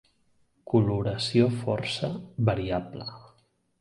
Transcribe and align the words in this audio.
Coloració 0.71 1.47
força 1.59 2.09
variable. 2.49 3.09